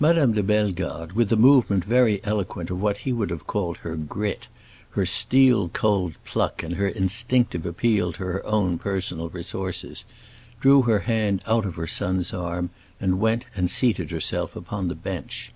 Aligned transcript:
Madame 0.00 0.32
de 0.32 0.42
Bellegarde, 0.42 1.12
with 1.14 1.32
a 1.32 1.36
movement 1.36 1.84
very 1.84 2.20
eloquent 2.24 2.68
of 2.68 2.80
what 2.82 2.96
he 2.96 3.12
would 3.12 3.30
have 3.30 3.46
called 3.46 3.76
her 3.76 3.94
"grit," 3.94 4.48
her 4.90 5.06
steel 5.06 5.68
cold 5.68 6.14
pluck 6.24 6.64
and 6.64 6.74
her 6.74 6.88
instinctive 6.88 7.64
appeal 7.64 8.12
to 8.12 8.24
her 8.24 8.44
own 8.44 8.76
personal 8.76 9.28
resources, 9.28 10.04
drew 10.60 10.82
her 10.82 10.98
hand 10.98 11.44
out 11.46 11.64
of 11.64 11.76
her 11.76 11.86
son's 11.86 12.34
arm 12.34 12.70
and 13.00 13.20
went 13.20 13.44
and 13.54 13.70
seated 13.70 14.10
herself 14.10 14.56
upon 14.56 14.88
the 14.88 14.96
bench. 14.96 15.52